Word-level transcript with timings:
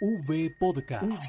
V 0.00 0.54
Podcast. 0.60 1.28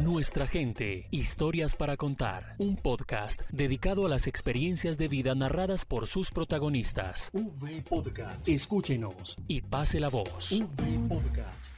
Nuestra 0.00 0.46
gente, 0.46 1.06
historias 1.10 1.74
para 1.74 1.96
contar. 1.96 2.54
Un 2.58 2.76
podcast 2.76 3.40
dedicado 3.50 4.04
a 4.04 4.10
las 4.10 4.26
experiencias 4.26 4.98
de 4.98 5.08
vida 5.08 5.34
narradas 5.34 5.86
por 5.86 6.06
sus 6.06 6.30
protagonistas. 6.30 7.30
V 7.32 7.82
Podcast. 7.88 8.46
Escúchenos 8.46 9.36
y 9.48 9.62
pase 9.62 9.98
la 9.98 10.10
voz. 10.10 10.52
V 10.52 11.08
Podcast. 11.08 11.74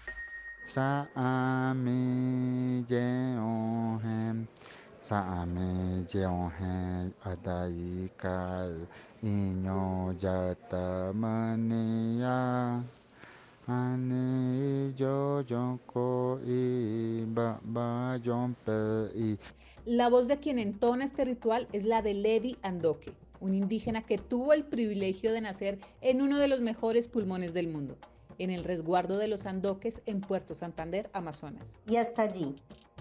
La 19.85 20.09
voz 20.09 20.27
de 20.27 20.39
quien 20.39 20.59
entona 20.59 21.05
este 21.05 21.27
ritual 21.27 21.69
es 21.75 21.85
la 21.85 22.01
de 22.01 22.15
Levi 22.15 22.57
Andoque, 22.63 23.13
un 23.41 23.55
indígena 23.55 24.07
que 24.07 24.17
tuvo 24.17 24.55
el 24.55 24.65
privilegio 24.65 25.33
de 25.33 25.43
nacer 25.43 25.79
en 26.01 26.23
uno 26.23 26.39
de 26.39 26.49
los 26.49 26.63
mejores 26.63 27.09
pulmones 27.09 27.53
del 27.53 27.69
mundo, 27.69 27.99
en 28.39 28.49
el 28.49 28.65
resguardo 28.65 29.19
de 29.19 29.29
los 29.29 29.45
Andoques 29.45 30.01
en 30.07 30.23
Puerto 30.23 30.55
Santander, 30.55 31.11
Amazonas. 31.13 31.77
Y 31.87 31.97
hasta 31.97 32.23
allí, 32.23 32.55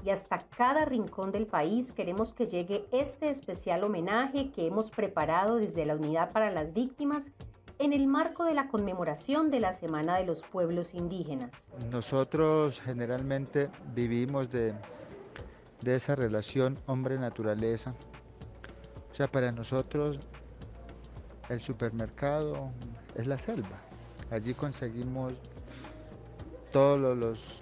y 0.05 0.09
hasta 0.09 0.39
cada 0.39 0.83
rincón 0.83 1.31
del 1.31 1.47
país 1.47 1.93
queremos 1.93 2.33
que 2.33 2.45
llegue 2.45 2.85
este 2.91 3.29
especial 3.29 3.85
homenaje 3.85 4.51
que 4.51 4.67
hemos 4.67 4.91
preparado 4.91 5.55
desde 5.55 5.85
la 5.85 5.95
Unidad 5.95 6.29
para 6.33 6.51
las 6.51 6.73
Víctimas 6.73 7.31
en 7.79 7.93
el 7.93 8.07
marco 8.07 8.43
de 8.43 8.53
la 8.53 8.67
conmemoración 8.67 9.51
de 9.51 9.59
la 9.59 9.73
Semana 9.73 10.17
de 10.17 10.25
los 10.25 10.41
Pueblos 10.41 10.93
Indígenas. 10.93 11.69
Nosotros 11.91 12.81
generalmente 12.81 13.69
vivimos 13.93 14.49
de, 14.49 14.73
esa 15.85 16.15
relación 16.15 16.77
hombre-naturaleza. 16.87 17.93
O 19.11 19.15
sea, 19.15 19.27
para 19.27 19.51
nosotros 19.51 20.19
el 21.49 21.61
supermercado 21.61 22.71
es 23.15 23.27
la 23.27 23.37
selva. 23.37 23.79
Allí 24.31 24.53
conseguimos 24.53 25.33
todos 26.71 27.17
los, 27.17 27.61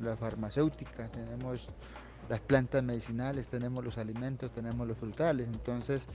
las 0.00 0.18
farmacéuticas, 0.18 1.10
tenemos 1.10 1.68
las 2.28 2.40
plantas 2.40 2.82
medicinales, 2.84 3.48
tenemos 3.48 3.84
los 3.84 3.98
alimentos, 3.98 4.52
tenemos 4.52 4.86
los 4.86 4.98
frutales. 4.98 5.48
Entonces, 5.48 6.06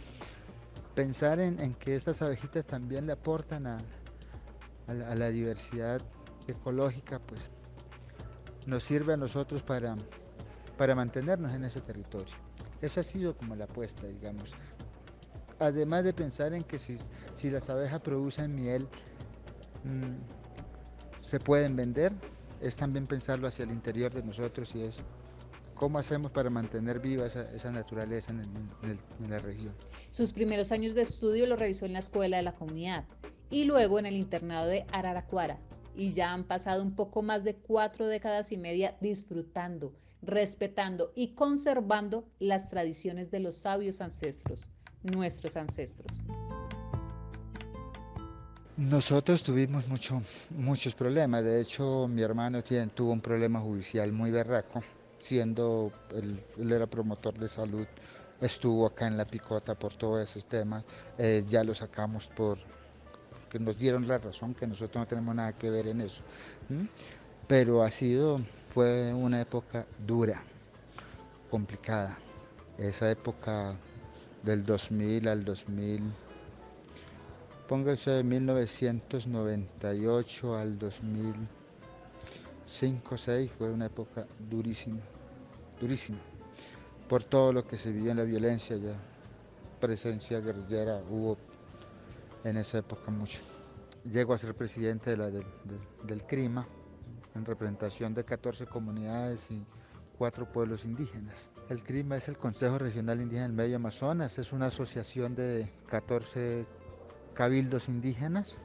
pensar 0.96 1.40
en, 1.40 1.74
que 1.76 1.96
estas 1.96 2.22
abejitas 2.22 2.66
también 2.66 3.06
le 3.06 3.14
aportan 3.14 3.68
a, 3.68 3.78
la, 4.88 5.30
diversidad 5.30 6.02
ecológica, 6.48 7.20
pues 7.20 7.42
nos 8.66 8.84
sirve 8.84 9.14
a 9.14 9.18
nosotros 9.18 9.64
para, 9.64 9.96
para 10.78 10.96
mantenernos 10.96 11.54
en 11.54 11.66
ese 11.66 11.82
territorio. 11.82 12.34
Esa 12.82 13.02
ha 13.02 13.04
sido 13.04 13.36
como 13.36 13.56
la 13.56 13.66
apuesta, 13.66 14.06
digamos. 14.08 14.54
Además 15.60 16.04
de 16.04 16.14
pensar 16.14 16.54
en 16.54 16.64
que 16.64 16.80
si, 16.80 17.00
las 17.50 17.70
abejas 17.70 18.02
producen 18.02 18.54
miel, 18.54 18.88
mm, 19.84 21.22
se 21.22 21.40
pueden 21.40 21.76
vender, 21.76 22.12
es 22.62 22.76
también 22.76 23.08
pensarlo 23.08 23.48
hacia 23.48 23.64
el 23.64 23.72
interior 23.72 24.14
de 24.14 24.24
nosotros 24.24 24.76
y 24.76 24.84
es 24.84 24.98
¿Cómo 25.84 26.00
hacemos 26.00 26.32
para 26.32 26.50
mantener 26.50 27.02
viva 27.02 27.26
esa, 27.26 27.70
naturaleza 27.70 28.32
en, 28.32 29.30
la 29.30 29.38
región? 29.38 29.76
Sus 30.12 30.32
primeros 30.32 30.72
años 30.72 30.96
de 30.96 31.02
estudio 31.02 31.46
lo 31.46 31.58
realizó 31.58 31.86
en 31.86 31.92
la 31.92 32.00
escuela 32.00 32.38
de 32.38 32.44
la 32.44 32.54
comunidad 32.54 33.04
y 33.50 33.66
luego 33.66 34.00
en 34.00 34.06
el 34.06 34.16
internado 34.16 34.68
de 34.68 34.86
Araraquara. 34.94 35.60
Y 35.94 36.14
ya 36.14 36.32
han 36.32 36.46
pasado 36.46 36.82
un 36.82 36.96
poco 36.96 37.22
más 37.22 37.44
de 37.44 37.56
cuatro 37.56 38.08
décadas 38.08 38.54
y 38.54 38.58
media 38.58 38.96
disfrutando, 39.02 39.92
respetando 40.22 41.12
y 41.16 41.34
conservando 41.34 42.30
las 42.40 42.70
tradiciones 42.70 43.30
de 43.30 43.42
los 43.42 43.58
sabios 43.58 44.00
ancestros, 44.00 44.70
nuestros 45.02 45.58
ancestros. 45.58 46.18
Nosotros 48.78 49.44
tuvimos 49.44 49.86
mucho, 49.90 50.22
muchos 50.50 50.96
problemas. 50.96 51.44
De 51.44 51.60
hecho, 51.60 52.08
mi 52.08 52.22
hermano 52.22 52.64
tuvo 52.64 53.12
un 53.12 53.20
problema 53.20 53.60
judicial 53.60 54.14
muy 54.14 54.32
berraco 54.32 54.82
siendo, 55.24 55.92
él, 56.12 56.44
era 56.72 56.86
promotor 56.86 57.40
de 57.40 57.48
salud, 57.48 57.88
estuvo 58.42 58.86
acá 58.86 59.08
en 59.08 59.16
la 59.18 59.26
picota 59.26 59.74
por 59.74 59.94
todos 59.94 60.30
esos 60.30 60.46
temas, 60.46 60.84
eh, 61.18 61.44
ya 61.48 61.64
lo 61.64 61.74
sacamos 61.74 62.28
por 62.28 62.60
que 63.50 63.58
nos 63.60 63.78
dieron 63.78 64.06
la 64.08 64.18
razón, 64.18 64.54
que 64.54 64.68
nosotros 64.68 65.02
no 65.02 65.08
tenemos 65.08 65.34
nada 65.36 65.54
que 65.54 65.70
ver 65.70 65.88
en 65.88 66.02
eso. 66.02 66.24
Pero 67.48 67.84
ha 67.84 67.92
sido, 67.92 68.42
fue 68.74 69.14
una 69.14 69.40
época 69.40 69.86
dura, 70.06 70.44
complicada. 71.52 72.18
Esa 72.80 73.12
época 73.12 73.76
del 74.42 74.66
2000 74.66 75.28
al 75.28 75.46
2000, 75.46 76.02
póngase 77.70 78.10
de 78.10 78.24
1998 78.24 80.58
al 80.58 80.80
2000 80.80 81.34
5 82.66 83.18
6 83.18 83.52
fue 83.56 83.70
una 83.70 83.86
época 83.86 84.26
durísima, 84.50 85.02
durísima, 85.84 86.20
por 87.10 87.26
todo 87.26 87.52
lo 87.52 87.68
que 87.68 87.78
se 87.78 87.92
vivió 87.92 88.12
en 88.12 88.18
la 88.18 88.24
violencia, 88.24 88.78
ya 88.78 88.96
presencia 89.82 90.40
guerrillera 90.40 91.04
hubo 91.10 91.38
en 92.46 92.56
esa 92.56 92.78
época 92.78 93.12
mucho. 93.12 93.42
Llego 94.10 94.34
a 94.34 94.38
ser 94.38 94.56
presidente 94.56 95.18
del 95.18 96.24
CRIMA 96.26 96.66
en 97.36 97.44
representación 97.44 98.14
de 98.14 98.24
14 98.24 98.66
comunidades 98.66 99.52
y 99.52 99.66
cuatro 100.18 100.50
pueblos 100.50 100.86
indígenas. 100.86 101.50
El 101.70 101.84
CRIMA 101.84 102.16
es 102.16 102.30
el 102.30 102.38
Consejo 102.38 102.78
Regional 102.78 103.20
Indígena 103.20 103.48
del 103.48 103.58
Medio 103.58 103.76
Amazonas, 103.76 104.38
es 104.38 104.54
una 104.54 104.68
asociación 104.68 105.36
de 105.36 105.70
14 105.88 106.66
cabildos 107.34 107.90
indígenas, 107.90 108.58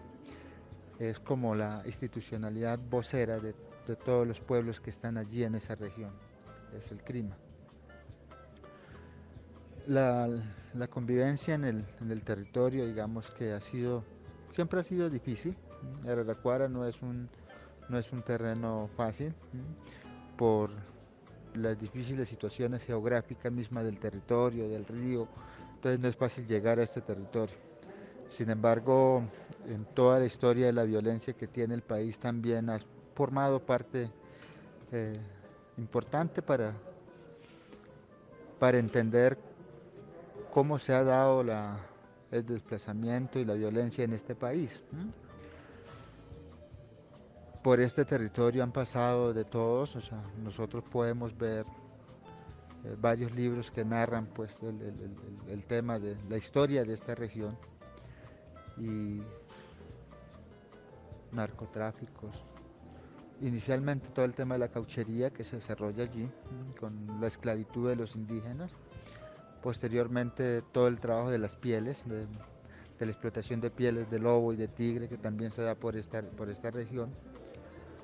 es 1.00 1.19
como 1.19 1.56
la 1.56 1.83
institucionalidad 1.85 2.79
vocera 2.79 3.41
de 3.41 3.55
todos 4.05 4.25
los 4.25 4.39
pueblos 4.41 4.81
que 4.81 4.91
están 4.91 5.17
allí 5.17 5.43
en 5.43 5.56
esa 5.56 5.75
región, 5.75 6.12
es 6.77 6.91
el 6.91 7.03
clima. 7.03 7.37
La, 9.87 10.29
convivencia 10.91 11.55
en 11.55 11.65
el, 11.65 12.25
territorio, 12.25 12.87
digamos 12.87 13.31
que 13.31 13.53
ha 13.53 13.61
sido, 13.61 14.05
siempre 14.51 14.81
ha 14.81 14.84
sido 14.84 15.09
difícil. 15.09 15.56
Araraquara 16.06 16.69
no 16.69 16.87
es 16.87 17.01
un, 17.01 17.29
no 17.89 17.99
es 17.99 18.12
un 18.12 18.23
terreno 18.23 18.91
fácil 18.97 19.34
por 20.37 20.71
las 21.55 21.79
difíciles 21.79 22.29
situaciones 22.29 22.85
geográficas 22.85 23.50
mismas 23.50 23.85
del 23.85 23.99
territorio, 23.99 24.69
del 24.69 24.85
río, 24.85 25.27
entonces 25.75 26.00
no 26.00 26.09
es 26.09 26.17
fácil 26.17 26.47
llegar 26.47 26.79
a 26.79 26.83
este 26.83 27.00
territorio. 27.00 27.56
Sin 28.29 28.50
embargo, 28.50 29.23
en 29.67 29.85
toda 29.87 30.19
la 30.19 30.27
historia 30.27 30.67
de 30.67 30.73
la 30.73 30.85
violencia 30.85 31.33
que 31.33 31.47
tiene 31.47 31.75
el 31.75 31.83
país 31.83 32.19
también 32.19 32.69
formado 33.15 33.65
parte 33.65 34.11
eh, 34.93 35.19
importante 35.78 36.43
para, 36.43 36.75
para 38.59 38.78
entender 38.78 39.39
cómo 40.50 40.78
se 40.78 40.93
ha 40.93 41.05
dado 41.05 41.44
el 42.31 42.44
desplazamiento 42.44 43.39
y 43.39 43.44
la 43.44 43.55
violencia 43.55 44.05
en 44.05 44.12
este 44.12 44.34
país. 44.34 44.83
Por 47.62 47.81
este 47.81 48.05
territorio 48.05 48.62
han 48.62 48.72
pasado 48.72 49.33
de 49.33 49.44
todos, 49.44 49.97
o 49.97 50.00
sea, 50.00 50.22
nosotros 50.43 50.84
podemos 50.84 51.37
ver 51.37 51.65
eh, 52.84 52.97
varios 52.99 53.33
libros 53.33 53.71
que 53.71 53.84
narran 53.84 54.27
pues, 54.27 54.59
el 54.62 55.65
tema 55.65 55.99
de 55.99 56.17
la 56.28 56.37
historia 56.37 56.84
de 56.84 56.94
esta 56.94 57.15
región 57.15 57.59
y 58.78 59.22
narcotráficos, 61.33 62.44
inicialmente 63.41 64.09
todo 64.09 64.25
el 64.25 64.34
tema 64.34 64.54
de 64.54 64.60
la 64.60 64.69
cauchería 64.69 65.31
que 65.31 65.44
se 65.44 65.56
desarrolla 65.56 66.05
allí, 66.05 66.29
con 66.79 67.20
la 67.20 67.26
esclavitud 67.26 67.88
de 67.88 67.96
los 67.96 68.17
indígenas, 68.17 68.70
posteriormente 69.62 70.62
todo 70.73 70.88
el 70.88 71.00
trabajo 71.00 71.31
de 71.31 71.38
las 71.38 71.56
pieles, 71.56 72.05
de, 72.08 72.26
la 72.99 73.11
explotación 73.12 73.61
de 73.61 73.70
pieles 73.70 74.11
de 74.11 74.19
lobo 74.19 74.52
y 74.52 74.56
de 74.56 74.69
tigre 74.69 75.08
que 75.08 75.17
también 75.17 75.50
se 75.50 75.62
da 75.62 75.75
por 75.75 75.96
esta, 75.96 76.23
por 76.23 76.49
esta 76.49 76.70
región, 76.70 77.11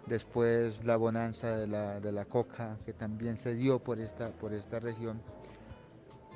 después 0.07 0.85
la 0.85 0.97
bonanza 0.97 1.57
de 1.57 1.67
la, 2.13 2.25
coca 2.27 2.77
que 2.85 2.93
también 2.93 3.37
se 3.37 3.55
dio 3.55 3.79
por 3.79 3.99
esta, 3.99 4.31
por 4.31 4.53
esta 4.53 4.79
región, 4.79 5.21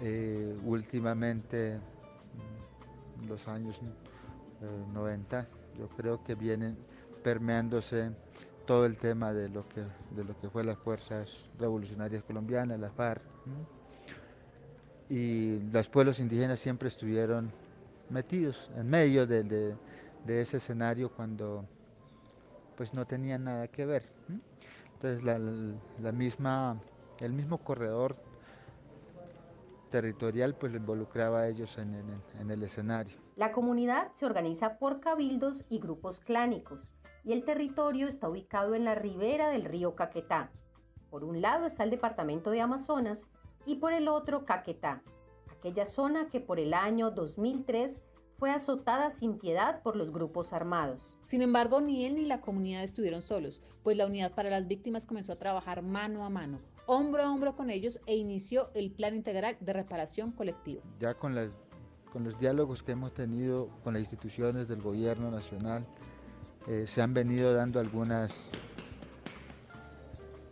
eh, 0.02 0.56
últimamente 0.64 1.78
los 3.28 3.48
años 3.48 3.80
90 4.92 5.40
eh, 5.40 5.46
yo 5.76 5.88
creo 5.88 6.22
que 6.22 6.34
vienen 6.34 6.76
permeándose 7.22 8.12
todo 8.68 8.84
el 8.84 8.98
tema 8.98 9.32
de 9.32 9.48
lo 9.48 9.66
que, 9.66 9.80
de 10.10 10.24
lo 10.24 10.38
que 10.38 10.50
fue 10.50 10.62
las 10.62 10.76
fuerzas 10.76 11.48
revolucionarias 11.58 12.22
colombianas, 12.22 12.78
la 12.78 12.90
FARC. 12.90 13.22
Y 15.08 15.58
los 15.72 15.88
pueblos 15.88 16.20
indígenas 16.20 16.60
siempre 16.60 16.88
estuvieron 16.88 17.50
metidos 18.10 18.70
en 18.76 18.90
medio 18.90 19.26
de, 19.26 19.74
ese 20.26 20.58
escenario 20.58 21.10
cuando 21.10 21.64
pues 22.76 22.92
no 22.92 23.06
tenían 23.06 23.44
nada 23.44 23.68
que 23.68 23.86
ver. 23.86 24.02
Entonces 24.92 25.24
la, 25.24 26.12
misma, 26.12 26.78
el 27.20 27.32
mismo 27.32 27.56
corredor 27.56 28.16
territorial 29.90 30.54
pues 30.54 30.72
lo 30.72 30.78
involucraba 30.78 31.40
a 31.40 31.48
ellos 31.48 31.78
en, 31.78 31.94
en 32.38 32.50
el 32.50 32.62
escenario. 32.62 33.16
La 33.34 33.50
comunidad 33.50 34.12
se 34.12 34.26
organiza 34.26 34.78
por 34.78 35.00
cabildos 35.00 35.64
y 35.70 35.78
grupos 35.78 36.20
clánicos 36.20 36.90
y 37.24 37.32
el 37.32 37.44
territorio 37.44 38.08
está 38.08 38.28
ubicado 38.28 38.74
en 38.74 38.84
la 38.84 38.94
ribera 38.94 39.50
del 39.50 39.64
río 39.64 39.94
Caquetá. 39.94 40.50
Por 41.10 41.24
un 41.24 41.40
lado 41.40 41.66
está 41.66 41.84
el 41.84 41.90
departamento 41.90 42.50
de 42.50 42.60
Amazonas 42.60 43.26
y 43.66 43.76
por 43.76 43.92
el 43.92 44.08
otro 44.08 44.44
Caquetá, 44.44 45.02
aquella 45.50 45.86
zona 45.86 46.28
que 46.28 46.40
por 46.40 46.58
el 46.58 46.74
año 46.74 47.10
2003 47.10 48.00
fue 48.38 48.50
azotada 48.50 49.10
sin 49.10 49.38
piedad 49.38 49.82
por 49.82 49.96
los 49.96 50.12
grupos 50.12 50.52
armados. 50.52 51.18
Sin 51.24 51.42
embargo, 51.42 51.80
ni 51.80 52.06
él 52.06 52.14
ni 52.14 52.24
la 52.24 52.40
comunidad 52.40 52.84
estuvieron 52.84 53.20
solos, 53.20 53.60
pues 53.82 53.96
la 53.96 54.06
Unidad 54.06 54.32
para 54.34 54.48
las 54.48 54.68
Víctimas 54.68 55.06
comenzó 55.06 55.32
a 55.32 55.38
trabajar 55.38 55.82
mano 55.82 56.24
a 56.24 56.30
mano, 56.30 56.60
hombro 56.86 57.24
a 57.24 57.32
hombro 57.32 57.56
con 57.56 57.68
ellos 57.68 57.98
e 58.06 58.16
inició 58.16 58.70
el 58.74 58.92
Plan 58.92 59.14
Integral 59.14 59.56
de 59.60 59.72
Reparación 59.72 60.30
Colectiva. 60.30 60.82
Ya 61.00 61.14
con, 61.14 61.34
las, 61.34 61.50
con 62.12 62.22
los 62.22 62.38
diálogos 62.38 62.84
que 62.84 62.92
hemos 62.92 63.12
tenido 63.12 63.68
con 63.82 63.94
las 63.94 64.02
instituciones 64.02 64.68
del 64.68 64.80
gobierno 64.80 65.32
nacional, 65.32 65.84
eh, 66.66 66.86
se 66.86 67.00
han 67.00 67.14
venido 67.14 67.54
dando 67.54 67.80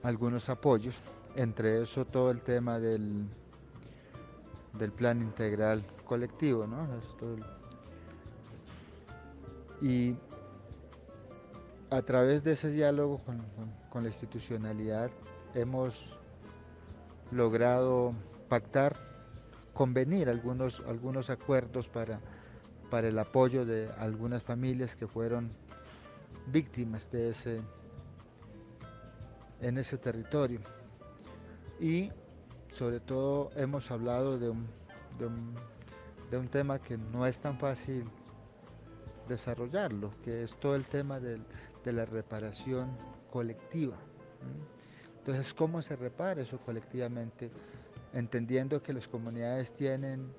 algunos 0.03 0.49
apoyos, 0.49 1.01
entre 1.35 1.83
eso 1.83 2.05
todo 2.05 2.31
el 2.31 2.43
tema 2.43 2.79
del, 2.79 3.27
del 4.79 4.93
plan 4.93 5.21
integral 5.21 5.83
colectivo, 6.05 6.67
¿no? 6.67 6.87
Y 9.83 10.17
a 11.91 12.03
través 12.03 12.43
de 12.43 12.53
ese 12.53 12.71
diálogo 12.71 13.19
con, 13.19 14.03
la 14.03 14.09
institucionalidad 14.09 15.11
hemos 15.55 16.19
logrado 17.31 18.15
pactar, 18.49 18.95
convenir 19.73 20.29
algunos, 20.29 20.81
algunos 20.87 21.31
acuerdos 21.31 21.89
para, 21.89 22.21
para 22.91 23.09
el 23.09 23.19
apoyo 23.19 23.65
de 23.65 23.89
algunas 23.99 24.43
familias 24.43 24.97
que 24.97 25.07
fueron 25.07 25.51
víctimas 26.47 27.11
de 27.11 27.31
ese, 27.31 27.61
en 29.61 29.79
ese 29.79 29.99
territorio. 29.99 30.61
Y 31.81 32.11
sobre 32.71 33.01
todo 33.01 33.51
hemos 33.57 33.91
hablado 33.91 34.39
de 34.39 34.49
un, 34.49 34.67
de 36.31 36.39
un 36.39 36.49
tema 36.49 36.79
que 36.79 36.97
no 36.97 37.27
es 37.27 37.41
tan 37.41 37.59
fácil 37.59 38.05
desarrollarlo, 39.29 40.13
que 40.23 40.45
es 40.45 40.57
todo 40.57 40.77
el 40.77 40.87
tema 40.87 41.21
de 41.21 41.41
la 41.85 42.05
reparación 42.05 42.97
colectiva. 43.31 43.97
Entonces, 45.19 45.53
¿cómo 45.55 45.83
se 45.83 45.97
repara 45.97 46.43
eso 46.43 46.59
colectivamente? 46.59 47.51
Entendiendo 48.13 48.83
que 48.83 48.93
las 48.93 49.09
comunidades 49.09 49.73
tienen 49.73 50.33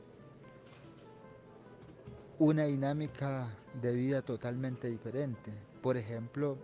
una 2.40 2.64
dinámica 2.64 3.50
de 3.82 3.94
vida 3.94 4.22
totalmente 4.22 4.88
diferente. 4.88 5.52
Por 5.82 5.98
ejemplo, 5.98 6.58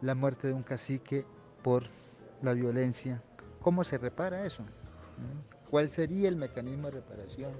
la 0.00 0.14
muerte 0.14 0.48
de 0.48 0.52
un 0.54 0.62
cacique 0.62 1.24
por 1.62 1.84
la 2.42 2.52
violencia. 2.52 3.22
¿Cómo 3.60 3.84
se 3.84 3.98
repara 3.98 4.46
eso? 4.46 4.62
¿Cuál 5.70 5.90
sería 5.90 6.28
el 6.28 6.36
mecanismo 6.36 6.86
de 6.86 6.92
reparación? 6.92 7.52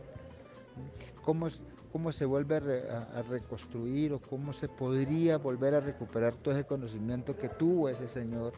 ¿Cómo, 1.23 1.49
cómo 1.93 2.13
se 2.13 2.25
vuelve 2.25 2.57
a, 2.57 3.23
reconstruir 3.23 4.13
o 4.13 4.21
cómo 4.21 4.53
se 4.53 4.69
podría 4.69 5.39
volver 5.39 5.75
a 5.75 5.81
recuperar 5.81 6.35
todo 6.37 6.55
ese 6.55 6.65
conocimiento 6.65 7.37
que 7.37 7.49
tuvo 7.49 7.89
ese 7.89 8.09
señor 8.09 8.53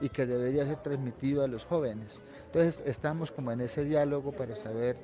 y 0.00 0.08
que 0.08 0.26
debería 0.26 0.64
ser 0.64 0.76
transmitido 0.82 1.44
a 1.44 1.48
los 1.48 1.64
jóvenes. 1.64 2.20
Entonces 2.46 2.82
estamos 2.86 3.30
como 3.30 3.52
en 3.52 3.60
ese 3.60 3.84
diálogo 3.84 4.32
para 4.32 4.56
saber 4.56 4.96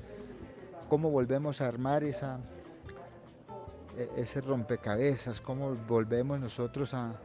cómo 0.89 1.11
volvemos 1.11 1.61
a 1.61 1.67
armar 1.67 2.03
esa, 2.03 2.41
ese 4.17 4.41
rompecabezas, 4.41 5.41
cómo 5.41 5.75
volvemos 5.89 6.41
nosotros 6.41 6.95
a, 6.95 7.19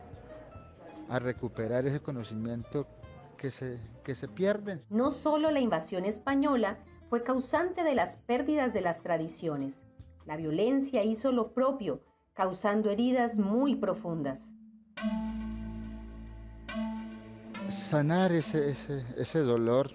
a 1.10 1.20
recuperar 1.20 1.86
ese 1.86 2.02
conocimiento 2.02 2.88
que 3.38 3.52
se, 3.52 3.80
que 4.04 4.16
se 4.16 4.28
pierde. 4.28 4.84
No 4.90 5.12
solo 5.12 5.52
la 5.52 5.60
invasión 5.60 6.06
española 6.06 6.80
fue 7.10 7.24
causante 7.24 7.84
de 7.84 7.96
las 7.96 8.16
pérdidas 8.16 8.74
de 8.74 8.82
las 8.82 9.02
tradiciones, 9.02 9.84
la 10.26 10.38
violencia 10.38 11.04
hizo 11.04 11.32
lo 11.32 11.54
propio, 11.54 12.02
causando 12.34 12.90
heridas 12.90 13.38
muy 13.38 13.76
profundas. 13.76 14.54
Sanar 17.68 18.32
ese, 18.32 18.72
ese, 19.18 19.40
dolor 19.40 19.92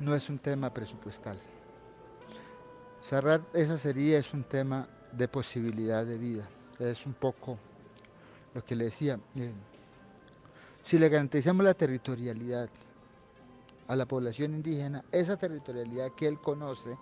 no 0.00 0.14
es 0.14 0.28
un 0.30 0.38
tema 0.38 0.72
presupuestal. 0.72 1.38
Cerrar 3.02 3.42
esa 3.52 3.88
herida 3.88 4.18
es 4.18 4.32
un 4.32 4.44
tema 4.44 4.88
de 5.12 5.28
posibilidad 5.28 6.04
de 6.04 6.18
vida. 6.18 6.48
Es 6.78 7.06
un 7.06 7.14
poco 7.14 7.58
lo 8.54 8.64
que 8.64 8.76
le 8.76 8.84
decía. 8.84 9.18
Eh, 9.36 9.52
si 10.82 10.98
le 10.98 11.08
garantizamos 11.08 11.64
la 11.64 11.74
territorialidad 11.74 12.68
a 13.88 13.96
la 13.96 14.06
población 14.06 14.54
indígena, 14.54 15.04
esa 15.12 15.36
territorialidad 15.36 16.12
que 16.12 16.26
él 16.26 16.40
conoce, 16.40 16.96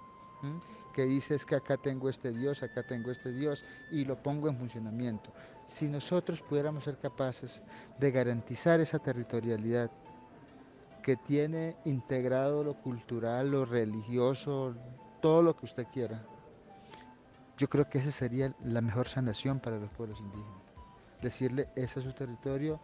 que 0.94 1.04
dices 1.04 1.44
que 1.44 1.56
acá 1.56 1.76
tengo 1.76 2.08
este 2.08 2.32
Dios, 2.32 2.62
acá 2.62 2.82
tengo 2.82 3.10
este 3.10 3.32
Dios 3.32 3.64
y 3.90 4.04
lo 4.04 4.22
pongo 4.22 4.48
en 4.48 4.56
funcionamiento. 4.56 5.30
Si 5.66 5.88
nosotros 5.88 6.40
pudiéramos 6.40 6.84
ser 6.84 6.98
capaces 6.98 7.62
de 7.98 8.10
garantizar 8.10 8.80
esa 8.80 8.98
territorialidad 8.98 9.90
que 11.02 11.16
tiene 11.16 11.76
integrado 11.84 12.64
lo 12.64 12.74
cultural, 12.74 13.50
lo 13.50 13.64
religioso, 13.64 14.74
todo 15.20 15.42
lo 15.42 15.56
que 15.56 15.66
usted 15.66 15.86
quiera, 15.92 16.24
yo 17.56 17.68
creo 17.68 17.88
que 17.88 17.98
esa 17.98 18.12
sería 18.12 18.54
la 18.64 18.80
mejor 18.80 19.08
sanación 19.08 19.60
para 19.60 19.78
los 19.78 19.90
pueblos 19.90 20.20
indígenas. 20.20 20.62
Decirle, 21.22 21.68
ese 21.74 22.00
es 22.00 22.04
su 22.04 22.12
territorio, 22.12 22.80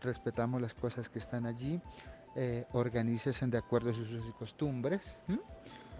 respetamos 0.00 0.60
las 0.60 0.74
cosas 0.74 1.08
que 1.08 1.18
están 1.18 1.46
allí, 1.46 1.80
eh, 2.36 2.66
organícese 2.72 3.46
de 3.46 3.58
acuerdo 3.58 3.90
a 3.90 3.94
sus 3.94 4.12
usos 4.12 4.28
y 4.28 4.32
costumbres. 4.32 5.18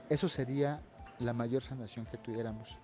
Eso 0.08 0.28
sería 0.28 0.81
la 1.19 1.32
mayor 1.32 1.62
sanación 1.62 2.06
que 2.06 2.19
tuviéramos. 2.19 2.78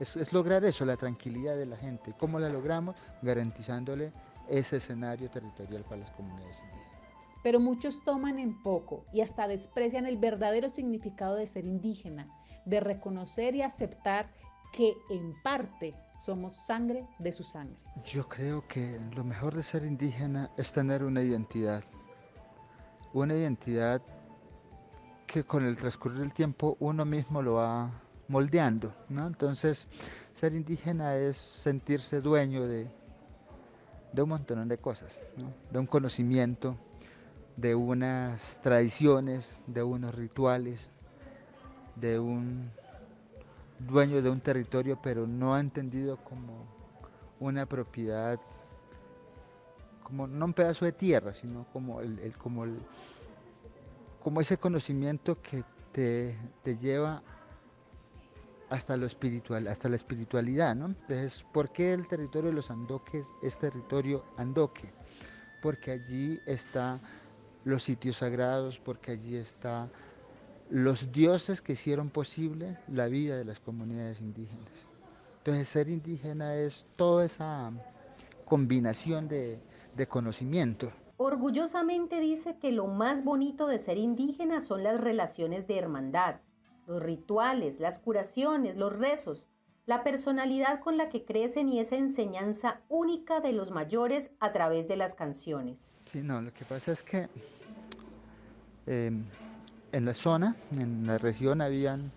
es, 0.00 0.32
lograr 0.32 0.64
eso, 0.64 0.84
la 0.84 0.96
tranquilidad 0.96 1.56
de 1.56 1.66
la 1.66 1.76
gente. 1.76 2.14
¿Cómo 2.18 2.38
la 2.38 2.48
logramos? 2.48 2.96
Garantizándole 3.22 4.12
ese 4.48 4.76
escenario 4.76 5.30
territorial 5.30 5.84
para 5.84 5.98
las 5.98 6.10
comunidades 6.10 6.60
indígenas. 6.60 6.94
Pero 7.42 7.60
muchos 7.60 8.02
toman 8.04 8.38
en 8.38 8.62
poco 8.62 9.04
y 9.12 9.20
hasta 9.20 9.46
desprecian 9.46 10.06
el 10.06 10.16
verdadero 10.16 10.70
significado 10.70 11.36
de 11.36 11.46
ser 11.46 11.66
indígena, 11.66 12.26
de 12.64 12.80
reconocer 12.80 13.54
y 13.54 13.62
aceptar 13.62 14.30
que 14.72 14.96
en 15.10 15.34
parte 15.42 15.94
somos 16.18 16.54
sangre 16.54 17.06
de 17.18 17.32
su 17.32 17.44
sangre. 17.44 17.76
Yo 18.04 18.28
creo 18.28 18.66
que 18.66 18.98
lo 19.14 19.24
mejor 19.24 19.54
de 19.54 19.62
ser 19.62 19.84
indígena 19.84 20.50
es 20.56 20.72
tener 20.72 21.04
una 21.04 21.22
identidad, 21.22 21.84
una 23.12 23.34
identidad 23.34 24.02
que 25.26 25.44
con 25.44 25.64
el 25.66 25.76
transcurrir 25.76 26.20
del 26.20 26.32
tiempo 26.32 26.76
uno 26.80 27.04
mismo 27.04 27.42
lo 27.42 27.54
va 27.54 27.90
moldeando, 28.28 28.94
¿no? 29.08 29.26
Entonces, 29.26 29.86
ser 30.32 30.54
indígena 30.54 31.16
es 31.16 31.36
sentirse 31.36 32.20
dueño 32.20 32.66
de, 32.66 32.90
de 34.12 34.22
un 34.22 34.28
montón 34.28 34.68
de 34.68 34.78
cosas, 34.78 35.20
de 35.70 35.78
un 35.78 35.86
conocimiento, 35.86 36.76
de 37.56 37.74
unas 37.74 38.60
tradiciones, 38.62 39.62
de 39.66 39.82
unos 39.82 40.14
rituales, 40.14 40.90
de 41.96 42.18
un 42.18 42.70
dueño 43.78 44.22
de 44.22 44.30
un 44.30 44.40
territorio, 44.40 44.98
pero 45.00 45.26
no 45.26 45.54
ha 45.54 45.60
entendido 45.60 46.16
como 46.18 46.66
una 47.40 47.66
propiedad, 47.66 48.40
como 50.02 50.26
no 50.26 50.44
un 50.46 50.54
pedazo 50.54 50.84
de 50.84 50.92
tierra, 50.92 51.34
sino 51.34 51.66
como 51.72 52.00
el, 52.00 52.36
como 52.38 52.64
el, 52.64 52.78
como 54.20 54.40
ese 54.40 54.56
conocimiento 54.56 55.38
que 55.40 55.64
te, 55.92 56.36
lleva 56.76 57.22
hasta 58.70 58.96
lo 58.96 59.06
espiritual, 59.06 59.68
hasta 59.68 59.88
la 59.88 59.96
espiritualidad, 59.96 60.74
¿no? 60.74 60.86
Entonces, 60.86 61.44
¿por 61.52 61.70
qué 61.70 61.92
el 61.92 62.08
territorio 62.08 62.50
de 62.50 62.56
los 62.56 62.70
andoques 62.70 63.32
es 63.42 63.58
territorio 63.58 64.24
andoque? 64.36 64.92
Porque 65.62 65.92
allí 65.92 66.40
están 66.46 67.00
los 67.64 67.82
sitios 67.82 68.18
sagrados, 68.18 68.78
porque 68.78 69.12
allí 69.12 69.36
están 69.36 69.90
los 70.70 71.12
dioses 71.12 71.60
que 71.60 71.74
hicieron 71.74 72.10
posible 72.10 72.78
la 72.88 73.08
vida 73.08 73.36
de 73.36 73.44
las 73.44 73.60
comunidades 73.60 74.20
indígenas. 74.20 74.68
Entonces, 75.38 75.68
ser 75.68 75.88
indígena 75.88 76.54
es 76.56 76.86
toda 76.96 77.24
esa 77.24 77.70
combinación 78.44 79.28
de, 79.28 79.60
de 79.94 80.06
conocimiento. 80.06 80.90
Orgullosamente 81.16 82.20
dice 82.20 82.58
que 82.58 82.72
lo 82.72 82.86
más 82.86 83.24
bonito 83.24 83.66
de 83.66 83.78
ser 83.78 83.98
indígena 83.98 84.60
son 84.60 84.82
las 84.82 85.00
relaciones 85.00 85.66
de 85.66 85.78
hermandad, 85.78 86.36
los 86.86 87.02
rituales, 87.02 87.78
las 87.78 87.98
curaciones, 87.98 88.76
los 88.76 88.92
rezos, 88.92 89.48
la 89.86 90.02
personalidad 90.02 90.80
con 90.80 90.96
la 90.96 91.08
que 91.08 91.24
crecen 91.24 91.68
y 91.68 91.78
esa 91.78 91.96
enseñanza 91.96 92.80
única 92.88 93.40
de 93.40 93.52
los 93.52 93.70
mayores 93.70 94.30
a 94.40 94.52
través 94.52 94.88
de 94.88 94.96
las 94.96 95.14
canciones. 95.14 95.94
Sí, 96.10 96.22
no, 96.22 96.40
lo 96.40 96.52
que 96.52 96.64
pasa 96.64 96.92
es 96.92 97.02
que 97.02 97.28
em, 98.86 99.24
en 99.94 100.04
la 100.04 100.12
zona, 100.12 100.54
en 100.72 101.06
la 101.06 101.16
región, 101.18 101.60
habían 101.60 102.10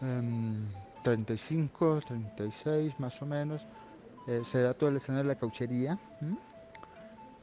1935, 0.02 2.02
36 2.08 2.94
em, 2.94 3.00
más 3.00 3.22
o 3.22 3.25
menos, 3.25 3.68
eh, 4.28 4.42
se 4.44 4.62
da 4.62 4.74
todo 4.74 4.90
el 4.90 4.98
escenario 4.98 5.28
de 5.28 5.36
la 5.36 5.40
cauchería 5.40 5.98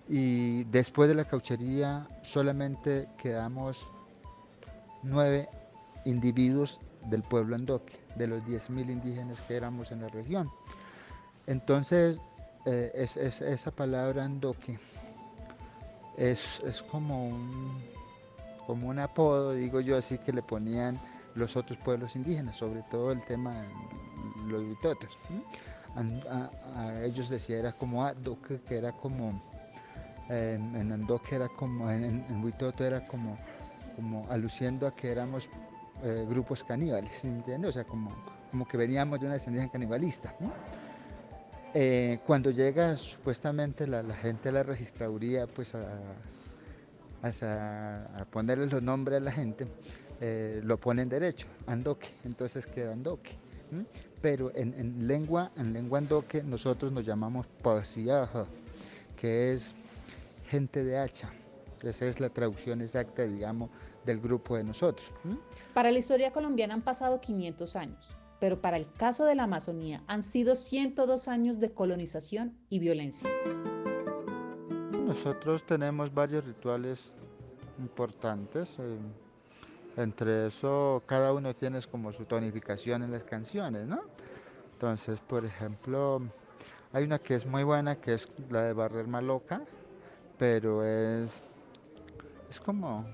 y 0.09 0.65
después 0.65 1.09
de 1.09 1.15
la 1.15 1.25
cauchería 1.25 2.09
solamente 2.23 3.09
quedamos 3.17 3.89
nueve 5.03 5.49
individuos 6.05 6.81
del 7.09 7.23
pueblo 7.23 7.57
andoque, 7.57 7.99
de 8.17 8.27
los 8.27 8.43
10.000 8.43 8.91
indígenas 8.91 9.41
que 9.43 9.57
éramos 9.57 9.93
en 9.93 10.03
la 10.03 10.09
región. 10.09 10.51
Entonces, 11.47 12.21
eh, 12.67 12.91
es, 12.95 13.17
esa 13.17 13.71
palabra 13.71 14.25
andoque 14.25 14.79
es, 16.17 16.61
como, 16.91 17.29
un, 17.29 17.81
como 18.67 18.89
un 18.89 18.99
apodo, 18.99 19.55
digo 19.55 19.81
yo 19.81 19.97
así, 19.97 20.19
que 20.19 20.33
le 20.33 20.43
ponían 20.43 20.99
los 21.35 21.57
otros 21.57 21.79
pueblos 21.79 22.17
indígenas, 22.17 22.57
sobre 22.57 22.83
todo 22.91 23.13
el 23.13 23.21
tema 23.21 23.63
de 23.63 24.53
los 24.53 24.67
vitotos. 24.67 25.19
A, 25.97 27.01
ellos 27.05 27.29
decía 27.29 27.59
era 27.59 27.73
como 27.73 28.05
adoque, 28.05 28.61
que 28.63 28.79
era 28.79 28.93
como 28.93 29.43
en 30.29 30.93
Andoque 30.93 31.35
era 31.35 31.49
como, 31.49 31.91
en, 31.91 32.25
en 32.29 32.45
Huitoto 32.45 32.85
era 32.85 33.07
como, 33.07 33.37
como 33.97 34.27
aluciendo 34.31 34.87
a 34.87 34.95
que 34.95 35.11
éramos 35.11 35.49
eh, 36.05 36.27
grupos 36.29 36.65
caníbales, 36.65 37.23
¿entiendes? 37.25 37.71
O 37.71 37.73
sea, 37.73 37.85
como, 37.85 38.13
como 38.51 38.67
que 38.67 38.77
veníamos 38.77 39.21
de 39.21 39.27
una 39.27 39.35
descendencia 39.35 39.71
canibalista. 39.71 40.35
Eh, 41.75 42.19
cuando 42.27 42.51
llega 42.51 42.97
supuestamente 42.97 43.87
la, 43.87 44.03
gente 44.15 44.49
de 44.49 44.53
la 44.53 44.63
registraduría 44.63 45.47
pues 45.47 45.75
a, 45.75 45.99
a, 47.23 48.25
ponerle 48.27 48.67
los 48.67 48.83
nombres 48.83 49.21
a 49.21 49.25
la 49.25 49.33
gente, 49.33 49.67
eh, 50.25 50.61
lo 50.63 50.79
ponen 50.79 51.09
derecho, 51.09 51.49
Andoque, 51.67 52.09
entonces 52.25 52.65
queda 52.65 52.93
Andoque. 52.93 53.33
Pero 54.21 54.53
en, 54.55 54.73
en, 54.75 55.09
lengua, 55.09 55.51
en 55.57 55.73
lengua 55.73 55.99
Andoque 55.99 56.45
nosotros 56.45 56.93
nos 56.93 57.05
llamamos 57.05 57.49
Pasiaja, 57.61 58.47
que 59.17 59.53
es 59.53 59.75
gente 60.47 60.85
de 60.85 60.97
hacha. 60.97 61.29
Esa 61.83 62.07
es 62.07 62.21
la 62.21 62.29
traducción 62.29 62.83
exacta, 62.83 63.25
digamos, 63.25 63.71
del 64.07 64.21
grupo 64.21 64.57
de 64.57 64.63
nosotros. 64.63 65.13
Para 65.75 65.91
la 65.91 65.99
historia 65.99 66.31
colombiana 66.31 66.75
han 66.75 66.83
pasado 66.83 67.21
500 67.21 67.75
años, 67.75 68.17
pero 68.39 68.61
para 68.61 68.77
el 68.77 68.93
caso 68.93 69.25
de 69.25 69.35
la 69.35 69.43
Amazonía 69.43 70.05
han 70.07 70.23
sido 70.23 70.55
102 70.55 71.27
años 71.27 71.59
de 71.59 71.73
colonización 71.73 72.57
y 72.69 72.79
violencia. 72.79 73.29
Nosotros 75.05 75.67
tenemos 75.67 76.15
varios 76.15 76.45
rituales 76.45 77.11
importantes. 77.81 78.77
Eh, 78.79 78.99
entre 79.97 80.47
eso, 80.47 81.03
cada 81.07 81.33
uno 81.33 81.55
tiene 81.55 81.81
como 81.83 82.13
su 82.13 82.25
tonificación 82.25 83.03
en 83.03 83.13
las 83.13 83.25
canciones, 83.25 83.87
¿no? 83.87 84.01
Entonces, 84.73 85.21
por 85.21 85.45
ejemplo, 85.45 86.23
hay 86.93 87.05
una 87.05 87.19
que 87.19 87.35
es 87.35 87.47
muy 87.47 87.63
buena, 87.63 87.97
que 87.97 88.15
es 88.15 88.29
la 88.51 88.63
de 88.63 88.73
Barrer 88.73 89.07
Maloca, 89.07 89.63
pero 90.39 90.85
es, 90.85 91.31
es 92.51 92.61
como, 92.61 93.07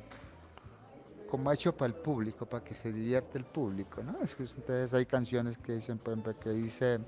como 1.31 1.53
hecho 1.53 1.77
para 1.77 1.89
el 1.89 1.95
público, 1.95 2.47
para 2.47 2.65
que 2.65 2.75
se 2.75 2.93
divierte 2.93 3.39
el 3.39 3.45
público, 3.45 4.03
¿no? 4.03 4.17
entonces 4.21 4.95
hay 4.95 5.07
canciones 5.07 5.59
que 5.59 5.75
dicen, 5.75 5.99
por 5.99 6.13
ejemplo, 6.13 6.39
que 6.39 6.51
dice, 6.51 6.99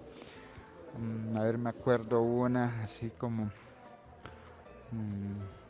mm, 0.98 1.36
a 1.36 1.42
ver, 1.42 1.58
me 1.58 1.70
acuerdo 1.70 2.20
una, 2.20 2.84
así 2.84 3.10
como, 3.10 3.50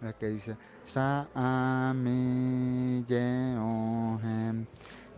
la 0.01 0.13
que 0.15 0.29
dice, 0.29 0.57
Sa 0.85 1.29
ami 1.35 3.05
jeohem, 3.09 4.67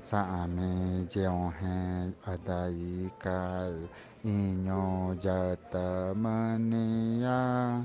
Sa 0.02 0.42
ami 0.42 1.06
jeohem 1.08 2.14
adayikal, 2.26 3.88
Iño 4.24 5.14
yata 5.20 6.14
mania 6.14 7.82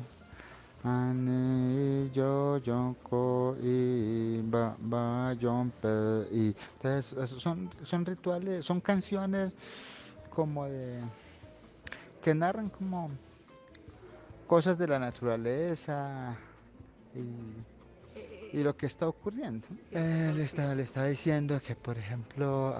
yo 2.14 2.60
y 3.62 4.42
ba 4.44 5.34
y 6.32 6.56
entonces 6.82 7.30
son, 7.42 7.70
son 7.84 8.06
rituales, 8.06 8.66
son 8.66 8.80
canciones 8.80 9.56
como 10.30 10.66
de 10.66 11.02
que 12.22 12.34
narran 12.34 12.70
como 12.70 13.10
cosas 14.48 14.77
de 14.77 14.88
la 14.88 14.98
naturaleza 14.98 16.36
y, 17.13 17.63
lo 18.54 18.75
que 18.75 18.88
está 18.88 19.08
ocurriendo. 19.08 19.68
Está, 19.92 20.74
le 20.74 20.82
está 20.82 21.06
diciendo 21.06 21.62
que, 21.62 21.75
por 21.75 21.98
ejemplo, 21.98 22.75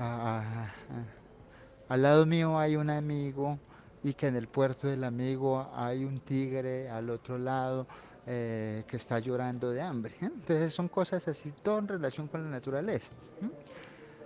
al 1.89 2.01
lado 2.01 2.25
mío 2.25 2.57
hay 2.57 2.75
un 2.77 2.89
amigo 2.89 3.59
y 4.03 4.13
que 4.13 4.27
en 4.27 4.38
el 4.38 4.47
puerto 4.47 4.88
del 4.88 5.03
amigo 5.03 5.69
hay 5.75 6.03
un 6.03 6.19
tigre 6.21 6.89
al 6.89 7.09
otro 7.09 7.38
lado 7.38 7.86
eh, 8.25 8.83
que 8.88 8.97
está 8.97 9.19
llorando 9.19 9.69
de 9.69 9.81
hambre. 9.81 10.13
¿eh? 10.21 10.25
Entonces 10.25 10.74
son 10.74 10.88
cosas 10.88 11.27
así, 11.27 11.51
todo 11.63 11.79
en 11.79 11.88
relación 11.88 12.27
con 12.27 12.43
la 12.43 12.50
naturaleza. 12.50 13.13
¿eh? 13.41 13.50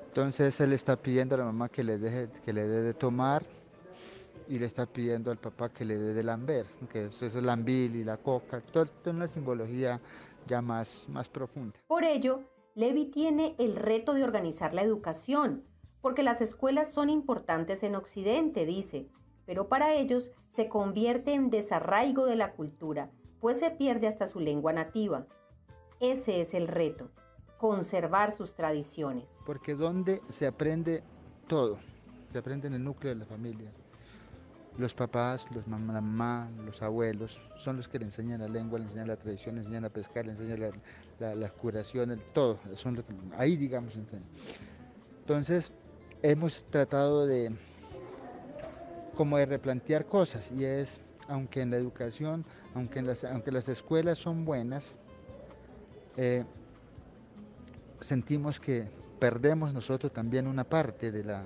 Entonces 0.07 0.59
él 0.61 0.73
está 0.73 0.95
pidiendo 0.95 1.35
a 1.35 1.39
la 1.39 1.45
mamá 1.45 1.69
que 1.69 1.83
le, 1.83 1.97
deje, 1.97 2.29
que 2.43 2.53
le 2.53 2.67
dé 2.67 2.81
de 2.81 2.93
tomar 2.93 3.43
y 4.47 4.59
le 4.59 4.65
está 4.65 4.85
pidiendo 4.85 5.31
al 5.31 5.37
papá 5.37 5.69
que 5.69 5.85
le 5.85 5.97
dé 5.97 6.13
de 6.13 6.23
lamber, 6.23 6.65
que 6.91 7.05
eso 7.05 7.25
es 7.25 7.35
el 7.35 7.45
lambil 7.45 7.95
y 7.95 8.03
la 8.03 8.17
coca, 8.17 8.61
todo, 8.61 8.85
toda 8.85 9.15
una 9.15 9.27
simbología 9.27 9.99
ya 10.47 10.61
más, 10.61 11.07
más 11.09 11.29
profunda. 11.29 11.77
Por 11.87 12.03
ello, 12.03 12.41
Levi 12.75 13.05
tiene 13.05 13.55
el 13.59 13.75
reto 13.75 14.13
de 14.13 14.23
organizar 14.23 14.73
la 14.73 14.81
educación, 14.81 15.63
porque 16.01 16.23
las 16.23 16.41
escuelas 16.41 16.91
son 16.91 17.09
importantes 17.09 17.83
en 17.83 17.95
Occidente, 17.95 18.65
dice, 18.65 19.07
pero 19.45 19.67
para 19.67 19.93
ellos 19.93 20.31
se 20.47 20.69
convierte 20.69 21.33
en 21.33 21.49
desarraigo 21.49 22.25
de 22.25 22.35
la 22.35 22.53
cultura, 22.53 23.11
pues 23.39 23.59
se 23.59 23.71
pierde 23.71 24.07
hasta 24.07 24.27
su 24.27 24.39
lengua 24.39 24.73
nativa. 24.73 25.27
Ese 25.99 26.41
es 26.41 26.53
el 26.53 26.67
reto, 26.67 27.11
conservar 27.57 28.31
sus 28.31 28.55
tradiciones. 28.55 29.41
Porque 29.45 29.75
donde 29.75 30.21
se 30.29 30.47
aprende 30.47 31.03
todo, 31.47 31.77
se 32.31 32.37
aprende 32.37 32.67
en 32.67 32.75
el 32.75 32.83
núcleo 32.83 33.13
de 33.13 33.19
la 33.19 33.25
familia. 33.25 33.71
Los 34.77 34.93
papás, 34.93 35.47
los 35.53 35.67
mamá, 35.67 36.49
los 36.65 36.81
abuelos 36.81 37.41
son 37.57 37.77
los 37.77 37.87
que 37.87 37.99
le 37.99 38.05
enseñan 38.05 38.39
la 38.39 38.47
lengua, 38.47 38.79
le 38.79 38.85
enseñan 38.85 39.07
la 39.07 39.17
tradición, 39.17 39.55
le 39.55 39.61
enseñan 39.61 39.85
a 39.85 39.89
pescar, 39.89 40.25
le 40.25 40.31
enseñan 40.31 40.71
la, 41.19 41.49
curación, 41.49 42.11
el, 42.11 42.19
todo. 42.19 42.59
Son 42.75 43.03
ahí, 43.37 43.57
digamos, 43.57 43.95
enseñan. 43.95 44.23
Entonces, 45.19 45.73
hemos 46.21 46.63
tratado 46.65 47.25
de, 47.25 47.51
como 49.15 49.37
de 49.37 49.45
replantear 49.45 50.05
cosas 50.05 50.51
y 50.51 50.63
es, 50.63 50.99
aunque 51.27 51.61
en 51.61 51.71
la 51.71 51.77
educación, 51.77 52.45
aunque, 52.73 53.01
las, 53.01 53.23
aunque 53.23 53.51
las 53.51 53.67
escuelas 53.69 54.17
son 54.17 54.45
buenas, 54.45 54.97
eh, 56.17 56.45
sentimos 57.99 58.59
que 58.59 58.89
perdemos 59.19 59.73
nosotros 59.73 60.11
también 60.11 60.47
una 60.47 60.63
parte 60.63 61.11
de 61.11 61.23
la, 61.23 61.43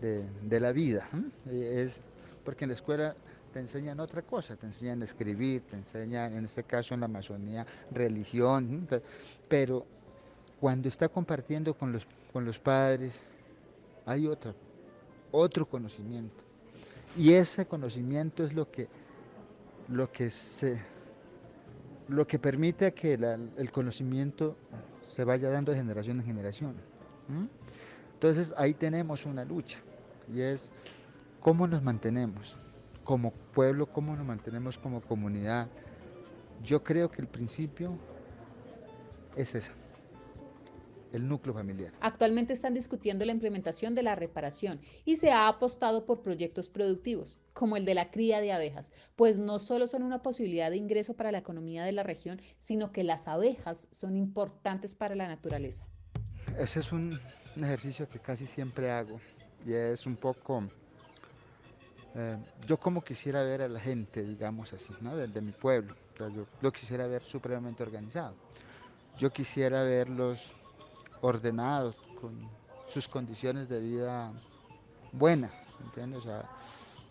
de, 0.00 0.60
la 0.60 0.72
vida. 0.72 1.08
Es 1.50 2.00
porque 2.48 2.64
en 2.64 2.70
la 2.70 2.76
escuela 2.76 3.14
te 3.52 3.60
enseñan 3.60 4.00
otra 4.00 4.22
cosa, 4.22 4.56
te 4.56 4.64
enseñan 4.64 5.02
a 5.02 5.04
escribir, 5.04 5.60
te 5.68 5.76
enseñan, 5.76 6.32
en 6.32 6.46
este 6.46 6.64
caso 6.64 6.94
en 6.94 7.00
la 7.00 7.04
Amazonía, 7.04 7.66
religión, 7.90 8.88
pero 9.46 9.84
cuando 10.58 10.88
está 10.88 11.10
compartiendo 11.10 11.74
con 11.74 11.92
los, 11.92 12.06
con 12.32 12.46
los 12.46 12.58
padres, 12.58 13.22
hay 14.06 14.26
otro, 14.26 14.54
otro 15.30 15.68
conocimiento. 15.68 16.42
Y 17.18 17.34
ese 17.34 17.66
conocimiento 17.66 18.42
es 18.42 18.54
lo 18.54 18.70
que, 18.70 18.88
lo 19.88 20.10
que, 20.10 20.30
se, 20.30 20.80
lo 22.08 22.26
que 22.26 22.38
permite 22.38 22.94
que 22.94 23.12
el 23.12 23.70
conocimiento 23.70 24.56
se 25.06 25.22
vaya 25.22 25.50
dando 25.50 25.72
de 25.72 25.76
generación 25.76 26.20
en 26.20 26.24
generación. 26.24 26.76
Entonces 28.14 28.54
ahí 28.56 28.72
tenemos 28.72 29.26
una 29.26 29.44
lucha 29.44 29.80
y 30.34 30.40
es 30.40 30.70
cómo 31.40 31.66
nos 31.66 31.82
mantenemos, 31.82 32.56
como 33.04 33.32
pueblo, 33.32 33.86
cómo 33.86 34.16
nos 34.16 34.26
mantenemos 34.26 34.78
como 34.78 35.00
comunidad. 35.00 35.68
Yo 36.62 36.82
creo 36.82 37.10
que 37.10 37.22
el 37.22 37.28
principio 37.28 37.96
es 39.36 39.54
ese, 39.54 39.72
el 41.12 41.26
núcleo 41.28 41.54
familiar. 41.54 41.92
Actualmente 42.00 42.52
están 42.52 42.74
discutiendo 42.74 43.24
la 43.24 43.32
implementación 43.32 43.94
de 43.94 44.02
la 44.02 44.14
reparación 44.14 44.80
y 45.04 45.16
se 45.16 45.30
ha 45.30 45.48
apostado 45.48 46.04
por 46.04 46.22
proyectos 46.22 46.68
productivos, 46.68 47.38
como 47.52 47.76
el 47.76 47.84
de 47.84 47.94
la 47.94 48.10
cría 48.10 48.40
de 48.40 48.52
abejas, 48.52 48.92
pues 49.16 49.38
no 49.38 49.58
solo 49.58 49.86
son 49.86 50.02
una 50.02 50.22
posibilidad 50.22 50.70
de 50.70 50.76
ingreso 50.76 51.14
para 51.14 51.32
la 51.32 51.38
economía 51.38 51.84
de 51.84 51.92
la 51.92 52.02
región, 52.02 52.40
sino 52.58 52.92
que 52.92 53.04
las 53.04 53.28
abejas 53.28 53.88
son 53.90 54.16
importantes 54.16 54.94
para 54.94 55.14
la 55.14 55.28
naturaleza. 55.28 55.86
Ese 56.58 56.80
es 56.80 56.92
un 56.92 57.18
ejercicio 57.56 58.08
que 58.08 58.18
casi 58.18 58.46
siempre 58.46 58.90
hago 58.90 59.20
y 59.64 59.72
es 59.72 60.04
un 60.04 60.16
poco... 60.16 60.64
Eh, 62.20 62.36
yo 62.66 62.78
como 62.78 63.00
quisiera 63.04 63.44
ver 63.44 63.62
a 63.62 63.68
la 63.68 63.78
gente, 63.78 64.24
digamos 64.24 64.72
así, 64.72 64.92
¿no? 65.00 65.16
de, 65.16 65.40
mi 65.40 65.52
pueblo. 65.52 65.94
yo 66.18 66.46
lo 66.60 66.72
quisiera 66.72 67.06
ver 67.06 67.22
supremamente 67.22 67.84
organizado. 67.84 68.34
Yo 69.16 69.30
quisiera 69.30 69.84
verlos 69.84 70.52
ordenados, 71.20 71.94
con 72.20 72.36
sus 72.88 73.06
condiciones 73.06 73.68
de 73.68 73.78
vida 73.78 74.32
buenas, 75.12 75.52
¿entiendes? 75.84 76.18
O 76.18 76.22
sea, 76.22 76.42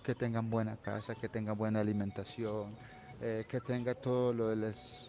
que 0.03 0.13
tengan 0.13 0.49
buena 0.49 0.75
casa, 0.75 1.15
que 1.15 1.29
tengan 1.29 1.57
buena 1.57 1.79
alimentación, 1.79 2.75
eh, 3.21 3.45
que 3.47 3.61
tenga 3.61 3.95
todo 3.95 4.33
lo 4.33 4.49
de 4.49 4.57
las, 4.57 5.07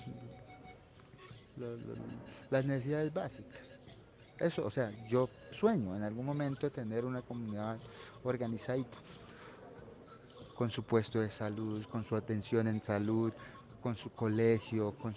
las 2.51 2.65
necesidades 2.65 3.13
básicas. 3.13 3.81
Eso, 4.39 4.65
o 4.65 4.71
sea, 4.71 4.93
yo 5.09 5.29
sueño 5.51 5.97
en 5.97 6.05
algún 6.05 6.25
momento 6.25 6.71
tener 6.71 7.05
una 7.05 7.21
comunidad 7.23 7.79
organizadita, 8.23 8.97
con 10.59 10.73
su 10.73 10.83
puesto 10.83 11.21
de 11.21 11.31
salud, 11.31 11.85
con 11.85 12.03
su 12.03 12.17
atención 12.17 12.67
en 12.67 12.83
salud, 12.83 13.33
con 13.81 13.95
su 13.95 14.11
colegio, 14.11 14.93
con 14.99 15.15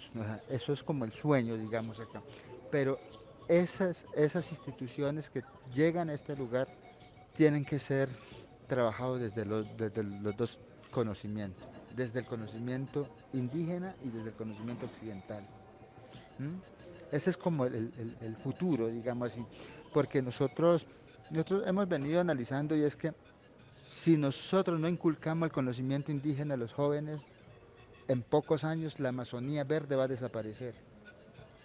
eso 0.48 0.72
es 0.72 0.84
como 0.84 1.04
el 1.04 1.12
sueño, 1.12 1.56
digamos 1.56 1.98
acá. 1.98 2.22
Pero 2.70 2.96
esas, 3.48 4.04
esas 4.14 4.52
instituciones 4.52 5.30
que 5.30 5.42
llegan 5.74 6.10
a 6.10 6.14
este 6.14 6.36
lugar 6.36 6.68
tienen 7.34 7.64
que 7.64 7.80
ser 7.80 8.08
trabajados 8.68 9.18
desde 9.18 9.44
los, 9.44 9.66
los 10.22 10.36
dos 10.36 10.60
conocimientos, 10.92 11.66
desde 11.96 12.20
el 12.20 12.26
conocimiento 12.26 13.08
indígena 13.32 13.96
y 14.04 14.10
desde 14.10 14.28
el 14.28 14.36
conocimiento 14.36 14.86
occidental. 14.86 15.44
Ese 17.10 17.30
es 17.30 17.36
como 17.36 17.66
el, 17.66 17.92
el, 18.20 18.36
futuro, 18.36 18.86
digamos 18.86 19.32
así, 19.32 19.44
porque 19.92 20.22
nosotros, 20.22 20.86
nosotros 21.30 21.64
hemos 21.66 21.88
venido 21.88 22.20
analizando 22.20 22.76
y 22.76 22.84
es 22.84 22.96
que 22.96 23.12
si 24.02 24.16
nosotros 24.16 24.80
no 24.80 24.88
inculcamos 24.88 25.46
el 25.46 25.52
conocimiento 25.52 26.10
indígena 26.10 26.54
a 26.54 26.56
los 26.56 26.72
jóvenes, 26.72 27.20
en 28.08 28.22
pocos 28.22 28.64
años 28.64 28.98
la 28.98 29.10
Amazonía 29.10 29.62
verde 29.62 29.94
va 29.94 30.04
a 30.04 30.08
desaparecer, 30.08 30.74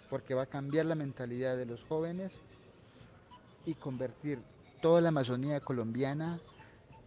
porque 0.08 0.34
va 0.34 0.42
a 0.42 0.46
cambiar 0.46 0.86
la 0.86 0.94
mentalidad 0.94 1.56
de 1.56 1.66
los 1.66 1.82
jóvenes 1.82 2.32
y 3.66 3.74
convertir 3.74 4.38
toda 4.80 5.00
la 5.00 5.08
Amazonía 5.08 5.58
colombiana 5.58 6.38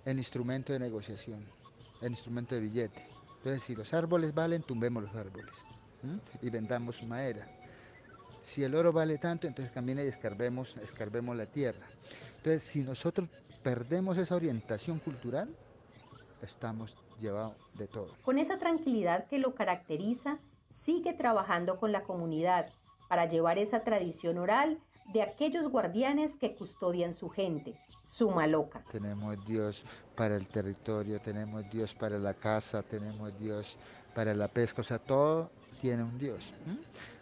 en 0.03 0.17
instrumento 0.17 0.73
de 0.73 0.79
negociación, 0.79 1.45
en 2.01 2.11
instrumento 2.11 2.55
de 2.55 2.61
billete. 2.61 3.07
Entonces, 3.37 3.63
si 3.63 3.73
los 3.73 3.93
árboles 3.93 4.33
valen, 4.33 4.63
tumbemos 4.63 5.01
los 5.01 5.15
árboles 5.15 5.53
y 6.41 6.49
vendamos 6.49 6.97
su 6.97 7.05
madera. 7.05 7.47
Si 8.51 8.65
el 8.65 8.75
oro 8.75 8.91
vale 8.91 9.17
tanto, 9.17 9.47
entonces 9.47 9.71
camine 9.71 10.03
y 10.03 10.07
escarbemos, 10.07 10.75
escarbemos 10.75 11.37
la 11.37 11.45
tierra. 11.45 11.87
Entonces, 12.35 12.61
si 12.61 12.83
nosotros 12.83 13.29
perdemos 13.63 14.17
esa 14.17 14.35
orientación 14.35 14.99
cultural, 14.99 15.47
estamos 16.41 16.97
llevados 17.17 17.55
de 17.75 17.87
todo. 17.87 18.09
Con 18.21 18.37
esa 18.37 18.57
tranquilidad 18.57 19.25
que 19.29 19.39
lo 19.39 19.55
caracteriza, 19.55 20.37
sigue 20.69 21.13
trabajando 21.13 21.79
con 21.79 21.93
la 21.93 22.03
comunidad 22.03 22.69
para 23.07 23.25
llevar 23.25 23.57
esa 23.57 23.85
tradición 23.85 24.37
oral 24.37 24.81
de 25.13 25.21
aquellos 25.21 25.69
guardianes 25.69 26.35
que 26.35 26.53
custodian 26.53 27.13
su 27.13 27.29
gente, 27.29 27.79
su 28.03 28.31
maloca. 28.31 28.83
Tenemos 28.91 29.45
Dios 29.45 29.85
para 30.13 30.35
el 30.35 30.49
territorio, 30.49 31.21
tenemos 31.21 31.69
Dios 31.71 31.95
para 31.95 32.19
la 32.19 32.33
casa, 32.33 32.83
tenemos 32.83 33.31
Dios 33.39 33.77
para 34.13 34.33
la 34.33 34.49
pesca, 34.49 34.81
o 34.81 34.83
sea, 34.83 34.99
todo 34.99 35.49
tiene 35.79 36.03
un 36.03 36.19
Dios. 36.19 36.53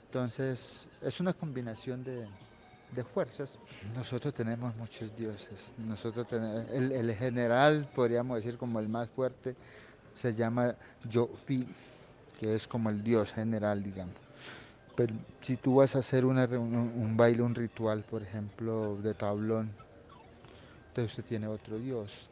Entonces, 0.09 0.87
es 1.01 1.19
una 1.19 1.33
combinación 1.33 2.03
de, 2.03 2.25
de 2.95 3.03
fuerzas. 3.03 3.59
Nosotros 3.95 4.33
tenemos 4.33 4.75
muchos 4.75 5.15
dioses. 5.15 5.69
Nosotros 5.77 6.27
el, 6.71 7.15
general, 7.15 7.87
podríamos 7.93 8.37
decir 8.37 8.57
como 8.57 8.79
el 8.79 8.89
más 8.89 9.07
fuerte, 9.09 9.55
se 10.15 10.33
llama 10.33 10.75
Yofi, 11.07 11.67
que 12.39 12.55
es 12.55 12.67
como 12.67 12.89
el 12.89 13.03
dios 13.03 13.31
general, 13.31 13.83
digamos. 13.83 14.15
Pero 14.95 15.13
si 15.41 15.55
tú 15.55 15.75
vas 15.75 15.95
a 15.95 15.99
hacer 15.99 16.25
un, 16.25 17.15
baile, 17.15 17.41
un 17.41 17.55
ritual, 17.55 18.03
por 18.03 18.21
ejemplo, 18.21 18.97
de 19.01 19.13
tablón, 19.13 19.69
entonces 20.89 21.17
usted 21.17 21.23
tiene 21.23 21.47
otro 21.47 21.77
dios. 21.77 22.29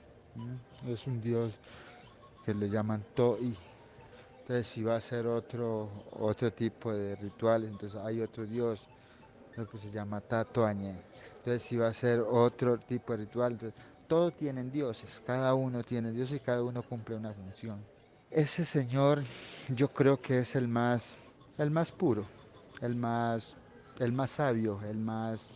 Es 0.87 1.07
un 1.07 1.21
dios 1.21 1.53
que 2.45 2.53
le 2.53 2.69
llaman 2.69 3.03
Toi. 3.15 3.55
Entonces 4.47 4.67
si 4.67 4.81
va 4.81 4.93
a 4.93 4.97
hacer 4.99 5.27
otro, 5.27 5.89
otro 6.11 6.53
tipo 6.53 6.93
de 6.93 7.17
rituales, 7.17 7.69
entonces 7.69 7.99
hay 7.99 8.21
otro 8.21 8.45
dios 8.45 8.87
que 9.69 9.77
se 9.77 9.91
llama 9.91 10.21
Tatuañe. 10.21 10.95
Entonces 11.39 11.63
si 11.63 11.75
va 11.75 11.89
a 11.89 11.93
ser 11.93 12.21
otro 12.21 12.79
tipo 12.79 13.11
de 13.11 13.25
ritual, 13.25 13.57
todos 14.07 14.33
tienen 14.37 14.71
dioses, 14.71 15.21
cada 15.25 15.53
uno 15.53 15.83
tiene 15.83 16.13
dios 16.13 16.31
y 16.31 16.39
cada 16.39 16.63
uno 16.63 16.81
cumple 16.81 17.17
una 17.17 17.33
función. 17.33 17.83
Ese 18.31 18.63
señor 18.63 19.21
yo 19.75 19.89
creo 19.89 20.21
que 20.21 20.37
es 20.37 20.55
el 20.55 20.69
más, 20.69 21.17
el 21.57 21.69
más 21.69 21.91
puro, 21.91 22.23
el 22.79 22.95
más, 22.95 23.57
el 23.99 24.13
más 24.13 24.31
sabio, 24.31 24.79
el 24.89 24.97
más, 24.97 25.55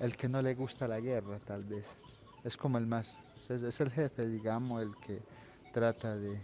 el 0.00 0.16
que 0.16 0.30
no 0.30 0.40
le 0.40 0.54
gusta 0.54 0.88
la 0.88 0.98
guerra 0.98 1.38
tal 1.40 1.62
vez. 1.62 1.98
Es 2.42 2.56
como 2.56 2.78
el 2.78 2.86
más, 2.86 3.18
es, 3.50 3.80
el 3.82 3.90
jefe, 3.90 4.26
digamos, 4.26 4.80
el 4.80 4.96
que 4.96 5.20
trata 5.74 6.16
de, 6.16 6.40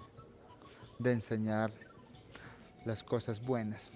de 0.99 1.13
enseñar 1.13 1.71
las 2.85 3.03
cosas 3.03 3.45
buenas. 3.45 3.91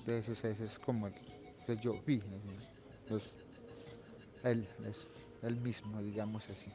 Entonces 0.00 0.44
ese 0.44 0.64
es 0.64 0.78
como 0.78 1.06
el, 1.06 1.14
yo 1.80 1.94
vi, 2.06 2.20
pues, 3.08 3.22
él 4.44 4.66
es 4.88 5.06
el 5.42 5.56
mismo, 5.56 6.00
digamos 6.02 6.48
así. 6.48 6.72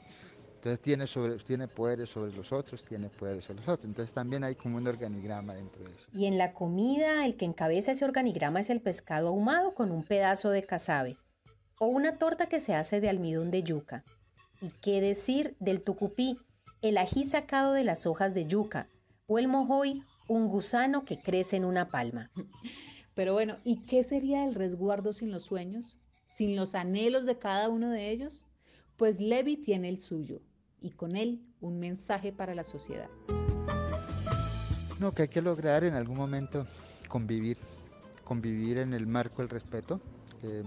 Entonces 0.55 0.79
tiene, 0.79 1.07
sobre, 1.07 1.37
tiene 1.39 1.67
poderes 1.67 2.09
sobre 2.09 2.31
los 2.31 2.53
otros, 2.53 2.85
tiene 2.85 3.09
poderes 3.09 3.43
sobre 3.43 3.59
los 3.59 3.67
otros. 3.67 3.85
Entonces 3.85 4.13
también 4.13 4.45
hay 4.45 4.55
como 4.55 4.77
un 4.77 4.87
organigrama 4.87 5.55
dentro 5.55 5.83
de 5.83 5.91
eso. 5.91 6.07
Y 6.13 6.25
en 6.25 6.37
la 6.37 6.53
comida, 6.53 7.25
el 7.25 7.35
que 7.35 7.43
encabeza 7.43 7.91
ese 7.91 8.05
organigrama 8.05 8.61
es 8.61 8.69
el 8.69 8.79
pescado 8.79 9.27
ahumado 9.27 9.73
con 9.73 9.91
un 9.91 10.03
pedazo 10.03 10.51
de 10.51 10.63
casabe 10.63 11.17
o 11.79 11.87
una 11.87 12.17
torta 12.17 12.45
que 12.45 12.61
se 12.61 12.75
hace 12.75 13.01
de 13.01 13.09
almidón 13.09 13.51
de 13.51 13.63
yuca. 13.63 14.05
¿Y 14.61 14.69
qué 14.81 15.01
decir 15.01 15.57
del 15.59 15.81
tucupí, 15.81 16.39
el 16.81 16.97
ají 16.97 17.25
sacado 17.25 17.73
de 17.73 17.83
las 17.83 18.05
hojas 18.05 18.33
de 18.33 18.45
yuca 18.45 18.87
o 19.33 19.39
el 19.39 19.47
mojoy, 19.47 20.03
un 20.27 20.47
gusano 20.47 21.05
que 21.05 21.19
crece 21.19 21.55
en 21.55 21.65
una 21.65 21.87
palma? 21.87 22.29
Pero 23.15 23.33
bueno, 23.33 23.57
¿y 23.63 23.77
qué 23.85 24.03
sería 24.03 24.45
el 24.45 24.53
resguardo 24.53 25.11
sin 25.11 25.31
los 25.31 25.43
sueños? 25.43 25.97
¿Sin 26.27 26.55
los 26.55 26.75
anhelos 26.75 27.25
de 27.25 27.39
cada 27.39 27.67
uno 27.69 27.89
de 27.89 28.11
ellos? 28.11 28.45
Pues 28.95 29.19
Levi 29.19 29.57
tiene 29.57 29.89
el 29.89 29.99
suyo 29.99 30.41
y 30.81 30.91
con 30.91 31.15
él 31.15 31.41
un 31.61 31.79
mensaje 31.79 32.31
para 32.31 32.53
la 32.53 32.63
sociedad. 32.63 33.09
No, 34.99 35.13
que 35.13 35.23
hay 35.23 35.27
que 35.29 35.41
lograr 35.41 35.83
en 35.83 35.95
algún 35.95 36.17
momento 36.17 36.67
convivir, 37.07 37.57
convivir 38.23 38.77
en 38.77 38.93
el 38.93 39.07
marco 39.07 39.41
del 39.41 39.49
respeto. 39.49 39.99
Eh, 40.43 40.61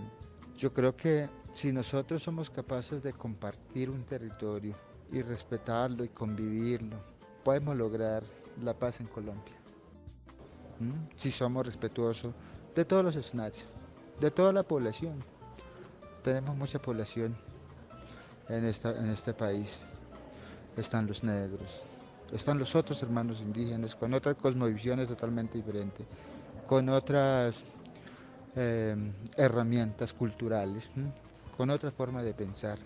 yo 0.57 0.73
creo 0.73 0.97
que 0.97 1.29
si 1.55 1.73
nosotros 1.73 2.25
somos 2.25 2.51
capaces 2.51 3.01
de 3.01 3.13
compartir 3.13 3.91
un 3.91 4.05
territorio 4.05 4.75
y 5.13 5.23
respetarlo 5.23 6.03
y 6.03 6.09
convivirlo, 6.09 6.97
podemos 7.45 7.77
lograr 7.77 8.25
la 8.63 8.75
paz 8.75 9.01
en 9.01 9.07
Colombia 9.07 9.57
si 11.15 11.31
somos 11.31 11.67
respetuosos 11.67 12.35
de 12.75 12.85
todos 12.85 13.05
los 13.05 13.17
escenarios, 13.17 13.65
de 14.21 14.31
toda 14.31 14.53
la 14.53 14.63
población. 14.63 15.23
Tenemos 16.23 16.57
mucha 16.57 16.81
población 16.81 17.37
en, 18.49 18.65
esta, 18.65 18.91
en 18.91 19.09
este 19.09 19.33
país. 19.33 19.79
Están 20.77 21.07
los 21.07 21.25
negros, 21.25 21.85
están 22.33 22.59
los 22.59 22.75
otros 22.75 23.03
hermanos 23.03 23.41
indígenas 23.41 23.95
con 23.95 24.13
otras 24.13 24.37
cosmovisiones 24.37 25.09
totalmente 25.09 25.57
diferentes, 25.57 26.07
con 26.67 26.89
otras 26.91 27.65
em, 28.55 29.13
herramientas 29.37 30.13
culturales, 30.13 30.91
con 31.57 31.71
otra 31.71 31.91
forma 31.91 32.23
de 32.23 32.35
pensar. 32.35 32.79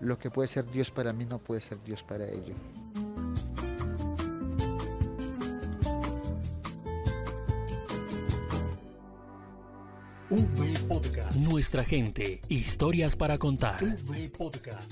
Lo 0.00 0.18
que 0.18 0.30
puede 0.30 0.48
ser 0.48 0.70
Dios 0.70 0.90
para 0.90 1.12
mí 1.12 1.24
no 1.24 1.38
puede 1.38 1.62
ser 1.62 1.82
Dios 1.82 2.02
para 2.02 2.28
ellos. 2.28 2.56
Nuestra 11.36 11.84
gente, 11.84 12.40
historias 12.48 13.16
para 13.16 13.38
contar. 13.38 13.78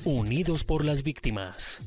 Unidos 0.04 0.64
por 0.64 0.84
las 0.84 1.02
víctimas. 1.02 1.82